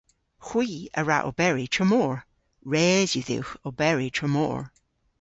Hwi 0.47 0.69
a 0.99 1.01
wra 1.03 1.17
oberi 1.29 1.65
tramor. 1.73 2.15
Res 2.73 3.11
yw 3.15 3.23
dhywgh 3.27 3.53
oberi 3.67 4.07
tramor. 4.17 4.61